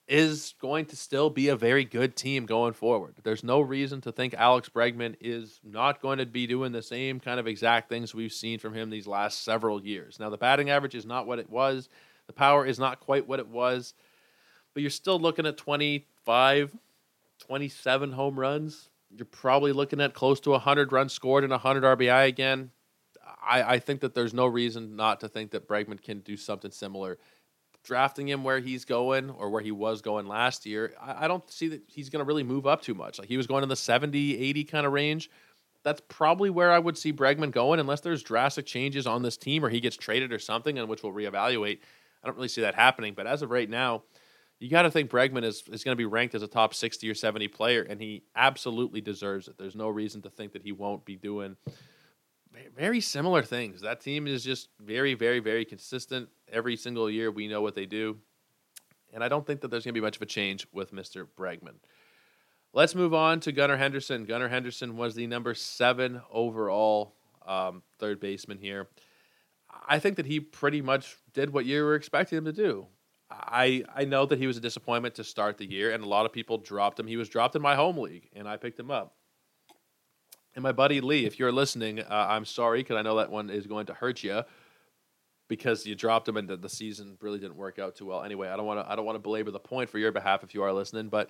[0.07, 3.15] is going to still be a very good team going forward.
[3.23, 7.19] There's no reason to think Alex Bregman is not going to be doing the same
[7.19, 10.19] kind of exact things we've seen from him these last several years.
[10.19, 11.89] Now, the batting average is not what it was,
[12.27, 13.93] the power is not quite what it was,
[14.73, 16.75] but you're still looking at 25,
[17.39, 22.27] 27 home runs you're probably looking at close to 100 runs scored and 100 RBI
[22.27, 22.71] again.
[23.41, 26.71] I, I think that there's no reason not to think that Bregman can do something
[26.71, 27.17] similar.
[27.85, 31.49] Drafting him where he's going or where he was going last year, I, I don't
[31.49, 33.19] see that he's going to really move up too much.
[33.19, 35.29] Like he was going in the 70, 80 kind of range.
[35.83, 39.63] That's probably where I would see Bregman going, unless there's drastic changes on this team
[39.63, 41.79] or he gets traded or something, in which we'll reevaluate.
[42.23, 43.13] I don't really see that happening.
[43.13, 44.01] But as of right now,
[44.59, 47.07] you got to think Bregman is, is going to be ranked as a top 60
[47.07, 49.57] or 70 player, and he absolutely deserves it.
[49.59, 51.55] There's no reason to think that he won't be doing
[52.75, 53.81] very similar things.
[53.81, 56.29] That team is just very, very, very consistent.
[56.51, 58.17] Every single year, we know what they do.
[59.13, 61.27] And I don't think that there's going to be much of a change with Mr.
[61.37, 61.75] Bregman.
[62.73, 64.25] Let's move on to Gunnar Henderson.
[64.25, 67.15] Gunnar Henderson was the number seven overall
[67.47, 68.87] um, third baseman here.
[69.87, 72.87] I think that he pretty much did what you were expecting him to do.
[73.29, 76.25] I I know that he was a disappointment to start the year, and a lot
[76.25, 77.07] of people dropped him.
[77.07, 79.15] He was dropped in my home league, and I picked him up.
[80.55, 83.49] And my buddy Lee, if you're listening, uh, I'm sorry because I know that one
[83.49, 84.43] is going to hurt you
[85.49, 88.23] because you dropped him and the, the season really didn't work out too well.
[88.23, 90.43] Anyway, I don't want to I don't want to belabor the point for your behalf
[90.43, 91.29] if you are listening, but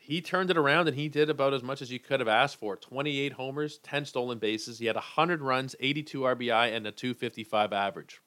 [0.00, 2.56] he turned it around and he did about as much as you could have asked
[2.56, 2.76] for.
[2.76, 4.78] 28 homers, 10 stolen bases.
[4.78, 8.20] He had 100 runs, 82 RBI, and a 255 average.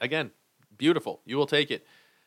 [0.00, 0.30] Again,
[0.76, 1.22] beautiful.
[1.24, 1.86] You will take it.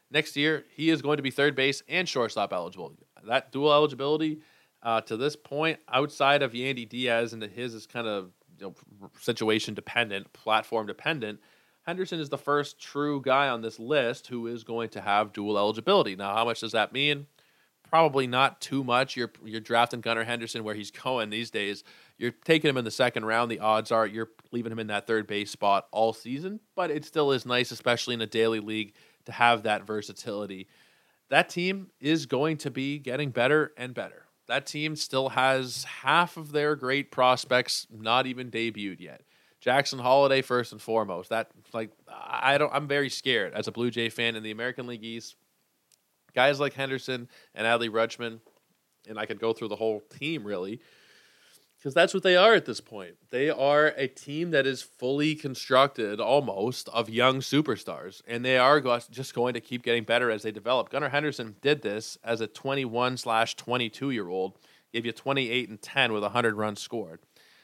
[0.10, 2.96] Next year, he is going to be third base and shortstop eligible.
[3.28, 4.42] That dual eligibility
[4.84, 9.10] uh, to this point, outside of Yandy Diaz, and his is kind of you know,
[9.20, 11.40] situation dependent, platform dependent.
[11.84, 15.58] Henderson is the first true guy on this list who is going to have dual
[15.58, 16.16] eligibility.
[16.16, 17.26] Now, how much does that mean?
[17.90, 19.18] Probably not too much.
[19.18, 21.84] You're you're drafting Gunnar Henderson where he's going these days.
[22.18, 23.52] You're taking him in the second round.
[23.52, 27.04] The odds are you're leaving him in that third base spot all season, but it
[27.04, 28.94] still is nice, especially in a daily league,
[29.26, 30.68] to have that versatility.
[31.30, 34.26] That team is going to be getting better and better.
[34.52, 39.22] That team still has half of their great prospects not even debuted yet.
[39.62, 41.30] Jackson Holliday first and foremost.
[41.30, 44.88] That like I don't I'm very scared as a Blue Jay fan in the American
[44.88, 45.38] League East.
[46.36, 48.42] Guys like Henderson and Adley Rutschman,
[49.08, 50.82] and I could go through the whole team really
[51.82, 53.16] because that's what they are at this point.
[53.32, 58.80] They are a team that is fully constructed almost of young superstars, and they are
[59.10, 60.92] just going to keep getting better as they develop.
[60.92, 64.60] Gunnar Henderson did this as a 21 slash 22 year old,
[64.94, 67.20] gave you 28 and 10 with 100 runs scored.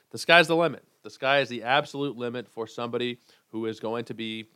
[0.10, 0.84] The sky's the limit.
[1.04, 3.20] The sky is the absolute limit for somebody
[3.52, 4.48] who is going to be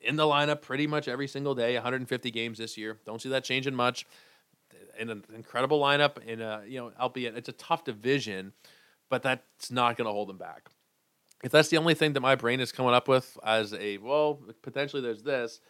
[0.00, 2.98] in the lineup pretty much every single day, 150 games this year.
[3.04, 4.06] Don't see that changing much.
[4.98, 8.52] In an incredible lineup, in a you know, albeit it's a tough division
[9.10, 10.70] but that's not going to hold him back.
[11.42, 14.40] If that's the only thing that my brain is coming up with as a, well,
[14.62, 15.60] potentially there's this,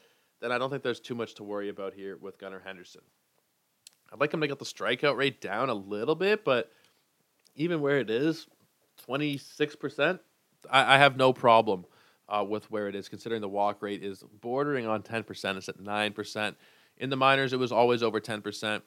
[0.41, 3.03] then I don't think there's too much to worry about here with Gunnar Henderson.
[4.13, 6.71] I'd like him to get the strikeout rate down a little bit, but
[7.55, 8.47] even where it is,
[9.09, 10.19] 26%,
[10.71, 11.85] I, I have no problem
[12.29, 15.57] uh, with where it is, considering the walk rate is bordering on 10%.
[15.57, 16.55] It's at 9%.
[16.99, 18.83] In the minors, it was always over 10%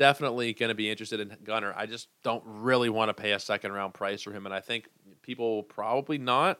[0.00, 1.74] definitely going to be interested in Gunnar.
[1.76, 4.60] I just don't really want to pay a second round price for him, and I
[4.60, 4.88] think
[5.20, 6.58] people probably not.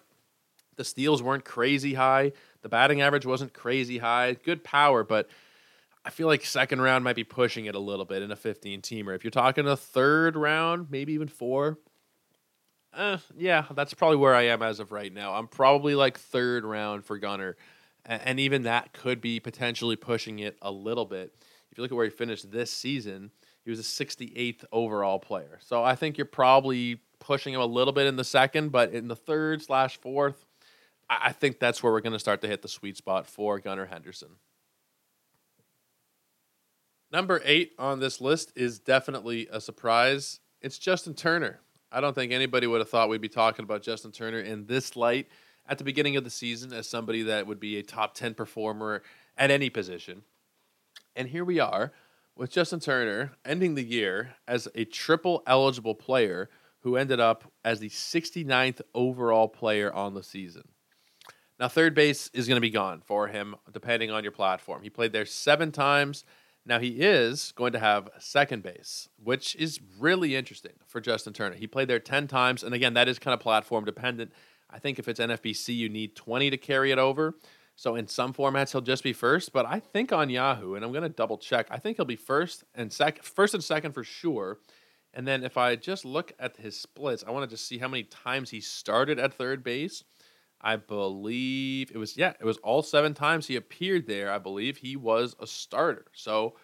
[0.76, 2.32] The steals weren't crazy high.
[2.60, 4.34] The batting average wasn't crazy high.
[4.34, 5.30] Good power, but
[6.04, 8.82] I feel like second round might be pushing it a little bit in a 15
[8.82, 9.16] teamer.
[9.16, 11.78] If you're talking a third round, maybe even four,
[12.92, 15.32] uh, yeah, that's probably where I am as of right now.
[15.32, 17.56] I'm probably like third round for Gunnar,
[18.04, 21.32] and even that could be potentially pushing it a little bit
[21.70, 23.30] if you look at where he finished this season,
[23.64, 25.58] he was a 68th overall player.
[25.62, 29.08] So I think you're probably pushing him a little bit in the second, but in
[29.08, 30.46] the third slash fourth,
[31.08, 33.86] I think that's where we're going to start to hit the sweet spot for Gunnar
[33.86, 34.30] Henderson.
[37.12, 40.38] Number eight on this list is definitely a surprise.
[40.62, 41.60] It's Justin Turner.
[41.90, 44.94] I don't think anybody would have thought we'd be talking about Justin Turner in this
[44.94, 45.26] light
[45.66, 49.02] at the beginning of the season as somebody that would be a top 10 performer
[49.36, 50.22] at any position.
[51.16, 51.92] And here we are
[52.36, 56.48] with Justin Turner ending the year as a triple eligible player
[56.80, 60.68] who ended up as the 69th overall player on the season.
[61.58, 64.82] Now, third base is going to be gone for him, depending on your platform.
[64.82, 66.24] He played there seven times.
[66.64, 71.56] Now, he is going to have second base, which is really interesting for Justin Turner.
[71.56, 72.62] He played there 10 times.
[72.62, 74.32] And again, that is kind of platform dependent.
[74.70, 77.34] I think if it's NFBC, you need 20 to carry it over.
[77.80, 80.92] So in some formats he'll just be first, but I think on Yahoo, and I'm
[80.92, 81.66] to double check.
[81.70, 84.58] I think he'll be first and second, first and second for sure.
[85.14, 87.88] And then if I just look at his splits, I want to just see how
[87.88, 90.04] many times he started at third base.
[90.60, 94.30] I believe it was yeah, it was all seven times he appeared there.
[94.30, 96.04] I believe he was a starter.
[96.12, 96.56] So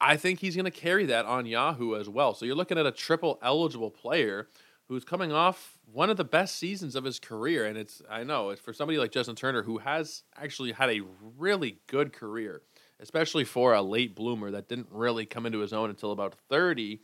[0.00, 2.34] I think he's going to carry that on Yahoo as well.
[2.34, 4.48] So you're looking at a triple eligible player
[4.88, 7.66] who's coming off one of the best seasons of his career.
[7.66, 11.02] And it's, I know, for somebody like Justin Turner, who has actually had a
[11.36, 12.62] really good career,
[12.98, 17.00] especially for a late bloomer that didn't really come into his own until about 30.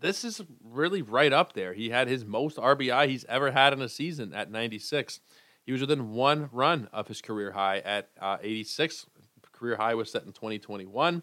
[0.00, 1.72] This is really right up there.
[1.72, 5.18] He had his most RBI he's ever had in a season at 96.
[5.66, 9.06] He was within one run of his career high at uh, 86.
[9.52, 11.22] Career high was set in 2021.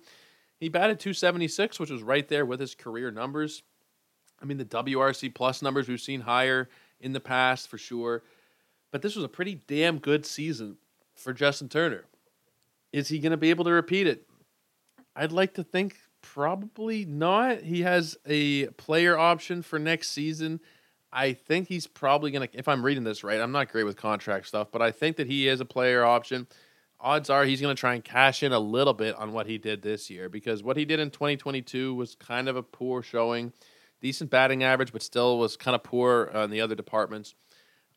[0.60, 3.64] He batted 276, which was right there with his career numbers.
[4.42, 6.70] I mean, the WRC plus numbers we've seen higher
[7.00, 8.24] in the past for sure,
[8.92, 10.78] but this was a pretty damn good season
[11.16, 12.06] for Justin Turner.
[12.92, 14.28] Is he going to be able to repeat it?
[15.16, 17.62] I'd like to think probably not.
[17.62, 20.60] He has a player option for next season.
[21.12, 23.96] I think he's probably going to, if I'm reading this right, I'm not great with
[23.96, 26.48] contract stuff, but I think that he is a player option.
[27.00, 29.58] Odds are he's going to try and cash in a little bit on what he
[29.58, 33.54] did this year because what he did in 2022 was kind of a poor showing
[34.06, 37.34] decent batting average, but still was kind of poor in the other departments.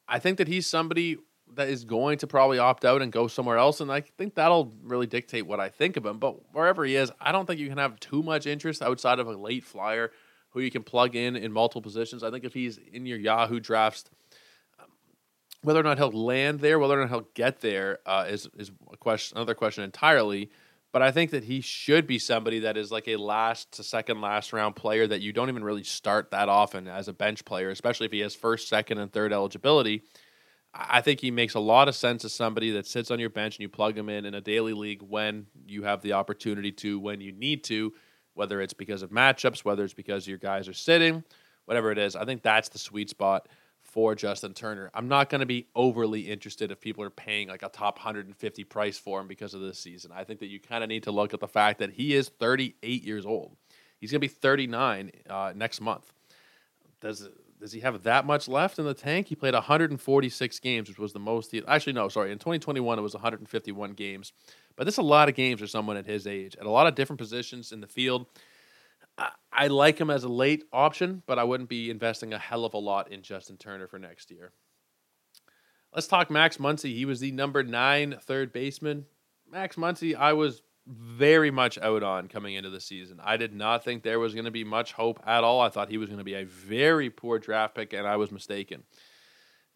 [0.08, 1.18] I think that he's somebody
[1.54, 4.72] that is going to probably opt out and go somewhere else, and I think that'll
[4.82, 6.18] really dictate what I think of him.
[6.18, 9.26] But wherever he is, I don't think you can have too much interest outside of
[9.26, 10.10] a late flyer
[10.52, 12.22] who you can plug in in multiple positions.
[12.22, 14.04] I think if he's in your Yahoo drafts,
[15.60, 18.70] whether or not he'll land there, whether or not he'll get there, uh, is is
[18.90, 20.50] a question, another question entirely.
[20.92, 24.20] But I think that he should be somebody that is like a last to second
[24.20, 27.68] last round player that you don't even really start that often as a bench player,
[27.68, 30.02] especially if he has first, second, and third eligibility.
[30.74, 33.56] I think he makes a lot of sense as somebody that sits on your bench
[33.56, 36.98] and you plug him in in a daily league when you have the opportunity to,
[36.98, 37.92] when you need to,
[38.34, 41.24] whether it's because of matchups, whether it's because your guys are sitting,
[41.64, 42.16] whatever it is.
[42.16, 43.48] I think that's the sweet spot
[43.90, 44.90] for Justin Turner.
[44.94, 48.64] I'm not going to be overly interested if people are paying like a top 150
[48.64, 50.12] price for him because of this season.
[50.14, 52.28] I think that you kind of need to look at the fact that he is
[52.28, 53.56] 38 years old.
[53.98, 56.12] He's going to be 39 uh, next month.
[57.00, 57.28] Does
[57.60, 59.26] does he have that much left in the tank?
[59.26, 61.50] He played 146 games, which was the most.
[61.50, 62.30] He, actually, no, sorry.
[62.30, 64.32] In 2021, it was 151 games.
[64.76, 66.86] But this is a lot of games for someone at his age, at a lot
[66.86, 68.26] of different positions in the field.
[69.52, 72.74] I, like him as a late option, but I wouldn't be investing a hell of
[72.74, 74.52] a lot in Justin Turner for next year.
[75.92, 76.94] Let's talk Max Muncy.
[76.94, 79.06] He was the number nine third baseman.
[79.50, 83.20] Max Muncy, I was very much out on coming into the season.
[83.22, 85.60] I did not think there was going to be much hope at all.
[85.60, 88.30] I thought he was going to be a very poor draft pick, and I was
[88.30, 88.84] mistaken.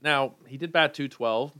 [0.00, 1.52] Now, he did bat 212.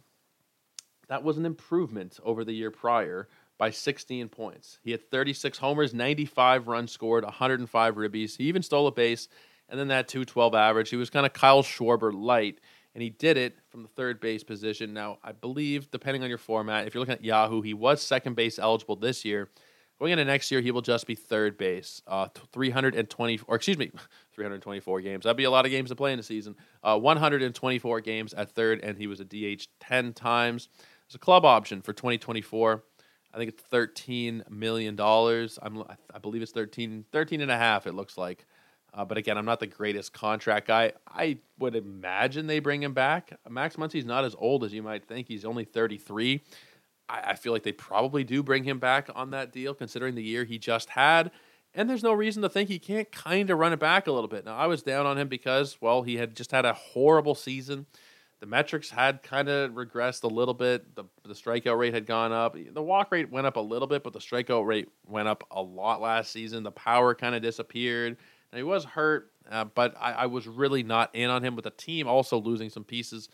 [1.08, 3.28] That was an improvement over the year prior
[3.62, 4.80] by 16 points.
[4.82, 8.36] He had 36 homers, 95 runs scored, 105 ribbies.
[8.36, 9.28] He even stole a base,
[9.68, 10.90] and then that 212 average.
[10.90, 12.58] He was kind of Kyle Schwarber light
[12.92, 14.92] and he did it from the third base position.
[14.92, 18.34] Now, I believe, depending on your format, if you're looking at Yahoo, he was second
[18.34, 19.48] base eligible this year.
[20.00, 22.02] Going into next year, he will just be third base.
[22.08, 23.92] Uh, 320, or excuse me,
[24.34, 25.22] 324 games.
[25.22, 26.56] That'd be a lot of games to play in a season.
[26.82, 30.68] Uh, 124 games at third, and he was a DH 10 times.
[31.06, 32.82] It's a club option for 2024.
[33.34, 35.58] I think it's 13 million dollars.
[35.62, 38.46] I'm I believe it's 13 13 and a half it looks like.
[38.94, 40.92] Uh, but again, I'm not the greatest contract guy.
[41.08, 43.32] I would imagine they bring him back.
[43.48, 45.28] Max Muncy's not as old as you might think.
[45.28, 46.42] He's only 33.
[47.08, 50.22] I, I feel like they probably do bring him back on that deal, considering the
[50.22, 51.30] year he just had.
[51.74, 54.28] And there's no reason to think he can't kind of run it back a little
[54.28, 54.44] bit.
[54.44, 57.86] Now, I was down on him because, well, he had just had a horrible season.
[58.42, 60.96] The metrics had kind of regressed a little bit.
[60.96, 62.56] The, the strikeout rate had gone up.
[62.56, 65.62] The walk rate went up a little bit, but the strikeout rate went up a
[65.62, 66.64] lot last season.
[66.64, 68.16] The power kind of disappeared.
[68.52, 71.62] Now, he was hurt, uh, but I, I, was really not in on him with
[71.62, 73.28] the team also losing some pieces.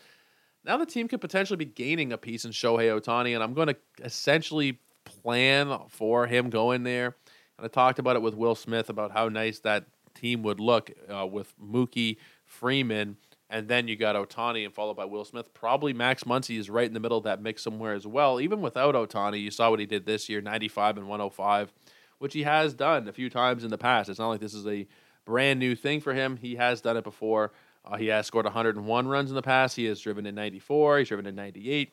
[0.63, 3.69] Now the team could potentially be gaining a piece in Shohei Ohtani, and I'm going
[3.69, 7.15] to essentially plan for him going there.
[7.57, 10.91] And I talked about it with Will Smith about how nice that team would look
[11.11, 13.17] uh, with Mookie Freeman,
[13.49, 15.53] and then you got Ohtani and followed by Will Smith.
[15.53, 18.39] Probably Max Muncy is right in the middle of that mix somewhere as well.
[18.39, 21.73] Even without Ohtani, you saw what he did this year 95 and 105,
[22.19, 24.09] which he has done a few times in the past.
[24.09, 24.87] It's not like this is a
[25.25, 26.37] brand new thing for him.
[26.37, 27.51] He has done it before.
[27.83, 29.75] Uh, he has scored 101 runs in the past.
[29.75, 30.99] He has driven in 94.
[30.99, 31.91] He's driven in 98.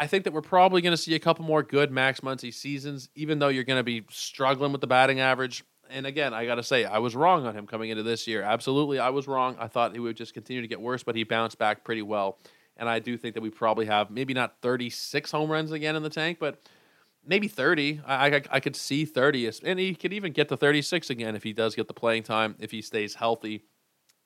[0.00, 3.08] I think that we're probably going to see a couple more good Max Muncy seasons,
[3.14, 5.64] even though you're going to be struggling with the batting average.
[5.90, 8.42] And again, I got to say, I was wrong on him coming into this year.
[8.42, 9.56] Absolutely, I was wrong.
[9.58, 12.38] I thought he would just continue to get worse, but he bounced back pretty well.
[12.76, 16.02] And I do think that we probably have maybe not 36 home runs again in
[16.02, 16.60] the tank, but
[17.26, 18.00] maybe 30.
[18.06, 21.42] I, I, I could see 30, and he could even get to 36 again if
[21.42, 23.64] he does get the playing time, if he stays healthy.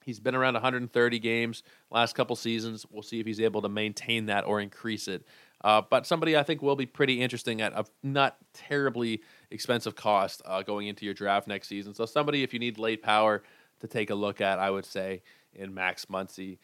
[0.04, 2.84] He's been around 130 games last couple seasons.
[2.90, 5.24] We'll see if he's able to maintain that or increase it.
[5.64, 10.42] Uh, but somebody I think will be pretty interesting at a not terribly expensive cost
[10.44, 11.94] uh, going into your draft next season.
[11.94, 13.42] So somebody, if you need late power
[13.80, 15.22] to take a look at, I would say
[15.54, 16.58] in Max Muncy.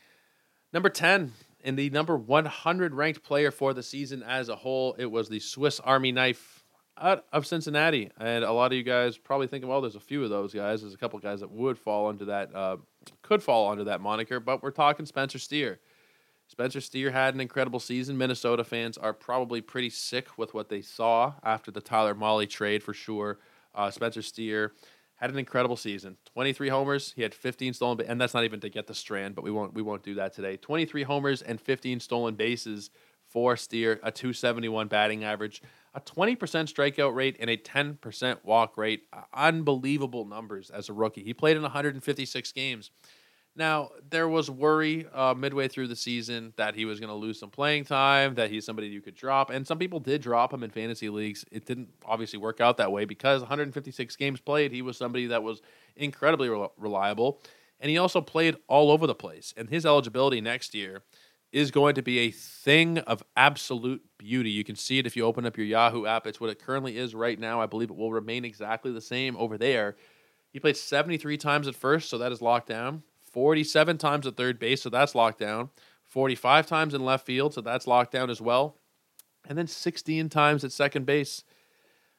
[0.73, 1.33] Number 10,
[1.65, 5.41] in the number 100 ranked player for the season as a whole, it was the
[5.41, 6.65] Swiss Army knife
[7.01, 8.11] out of Cincinnati.
[8.19, 10.83] And a lot of you guys probably thinking, well, there's a few of those guys.
[10.83, 12.77] There's a couple guys that would fall under that, uh,
[13.23, 15.79] could fall under that moniker, but we're talking Spencer Steer.
[16.49, 18.17] Spencer Steer had an incredible season.
[18.17, 22.83] Minnesota fans are probably pretty sick with what they saw after the Tyler Mahle trade
[22.83, 23.39] for sure.
[23.75, 24.73] Uh, Spencer Steer
[25.17, 26.17] had an incredible season.
[26.33, 29.45] 23 homers, he had 15 stolen and that's not even to get the strand, but
[29.45, 30.57] we won't we won't do that today.
[30.57, 32.91] 23 homers and 15 stolen bases
[33.27, 35.61] for Steer, a 271 batting average,
[35.93, 39.03] a 20% strikeout rate and a 10% walk rate.
[39.35, 41.23] Unbelievable numbers as a rookie.
[41.23, 42.91] He played in 156 games.
[43.59, 47.41] Now, there was worry uh, midway through the season that he was going to lose
[47.41, 49.51] some playing time, that he's somebody you could drop.
[49.51, 51.45] And some people did drop him in fantasy leagues.
[51.51, 55.43] It didn't obviously work out that way because 156 games played, he was somebody that
[55.43, 55.61] was
[55.97, 57.43] incredibly re- reliable.
[57.81, 59.53] And he also played all over the place.
[59.57, 61.03] And his eligibility next year
[61.51, 64.51] is going to be a thing of absolute beauty.
[64.51, 66.29] You can see it if you open up your Yahoo app.
[66.29, 67.61] It's what it currently is right now.
[67.61, 69.97] I believe it will remain exactly the same over there.
[70.53, 73.03] He played 73 times at first, so that is locked down.
[73.33, 75.71] 47 times at third base, so that's locked down.
[76.05, 78.77] 45 times in left field, so that's locked down as well.
[79.47, 81.45] And then 16 times at second base.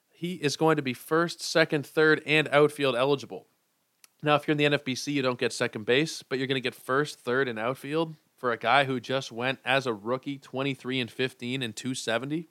[0.10, 3.48] He is going to be first, second, third, and outfield eligible.
[4.22, 6.62] Now, if you're in the NFBC, you don't get second base, but you're going to
[6.62, 11.00] get first, third, and outfield for a guy who just went as a rookie 23
[11.00, 12.50] and 15 and 270.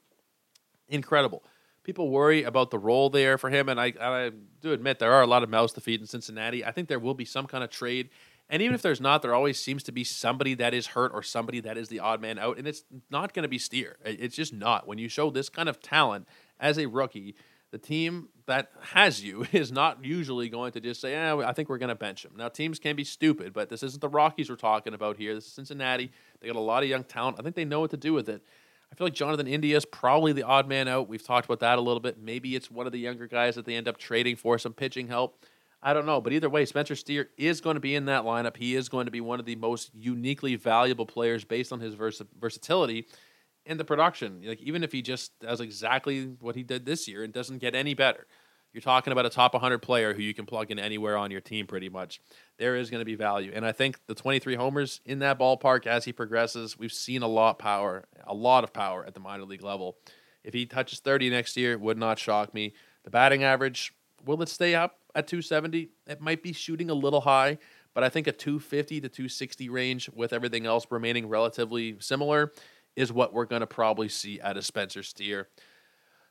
[0.88, 1.44] Incredible.
[1.84, 4.30] People worry about the role there for him, and I, I
[4.60, 6.64] do admit there are a lot of mouths to feed in Cincinnati.
[6.64, 8.10] I think there will be some kind of trade
[8.50, 11.22] and even if there's not, there always seems to be somebody that is hurt or
[11.22, 12.56] somebody that is the odd man out.
[12.56, 13.96] And it's not going to be Steer.
[14.04, 14.86] It's just not.
[14.86, 16.26] When you show this kind of talent
[16.58, 17.34] as a rookie,
[17.70, 21.68] the team that has you is not usually going to just say, "Yeah, I think
[21.68, 24.48] we're going to bench him." Now, teams can be stupid, but this isn't the Rockies
[24.48, 25.34] we're talking about here.
[25.34, 26.10] This is Cincinnati.
[26.40, 27.36] They got a lot of young talent.
[27.38, 28.42] I think they know what to do with it.
[28.90, 31.08] I feel like Jonathan India is probably the odd man out.
[31.08, 32.18] We've talked about that a little bit.
[32.18, 35.08] Maybe it's one of the younger guys that they end up trading for some pitching
[35.08, 35.44] help.
[35.80, 38.56] I don't know, but either way, Spencer Steer is going to be in that lineup.
[38.56, 41.94] He is going to be one of the most uniquely valuable players based on his
[41.94, 43.06] vers- versatility
[43.64, 44.42] in the production.
[44.44, 47.76] Like even if he just does exactly what he did this year and doesn't get
[47.76, 48.26] any better,
[48.72, 51.40] you're talking about a top 100 player who you can plug in anywhere on your
[51.40, 52.20] team pretty much.
[52.58, 55.86] There is going to be value, and I think the 23 homers in that ballpark
[55.86, 59.44] as he progresses, we've seen a lot power, a lot of power at the minor
[59.44, 59.96] league level.
[60.44, 62.74] If he touches 30 next year, would not shock me.
[63.04, 63.92] The batting average,
[64.24, 65.90] will it stay up at 270?
[66.06, 67.58] It might be shooting a little high,
[67.94, 72.52] but I think a 250 to 260 range with everything else remaining relatively similar
[72.96, 75.48] is what we're going to probably see out of Spencer Steer.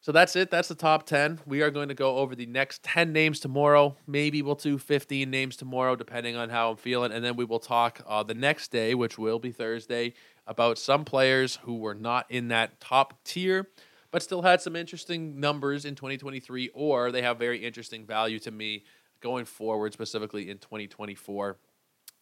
[0.02, 0.52] So that's it.
[0.52, 1.40] That's the top 10.
[1.46, 3.98] We are going to go over the next 10 names tomorrow.
[4.06, 7.12] Maybe we'll do 15 names tomorrow, depending on how I'm feeling.
[7.12, 10.14] And then we will talk uh, the next day, which will be Thursday,
[10.46, 13.68] about some players who were not in that top tier,
[14.18, 18.50] but still had some interesting numbers in 2023, or they have very interesting value to
[18.50, 18.84] me
[19.20, 21.56] going forward, specifically in 2024.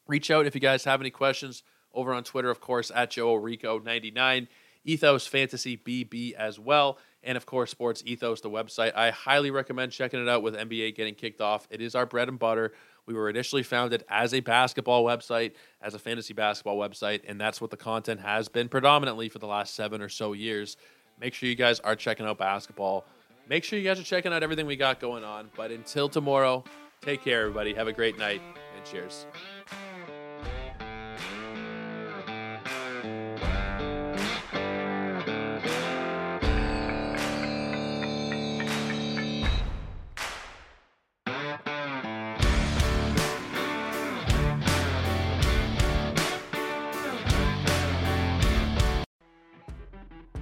[0.06, 3.40] Reach out if you guys have any questions over on Twitter, of course, at Joe
[3.40, 4.50] Rico99,
[4.84, 8.94] Ethos Fantasy BB as well, and of course, Sports Ethos, the website.
[8.94, 11.66] I highly recommend checking it out with NBA getting kicked off.
[11.70, 12.74] It is our bread and butter.
[13.06, 17.62] We were initially founded as a basketball website, as a fantasy basketball website, and that's
[17.62, 20.76] what the content has been predominantly for the last seven or so years.
[21.20, 23.06] Make sure you guys are checking out basketball.
[23.48, 25.50] Make sure you guys are checking out everything we got going on.
[25.56, 26.64] But until tomorrow,
[27.02, 27.74] take care, everybody.
[27.74, 28.42] Have a great night,
[28.76, 29.26] and cheers.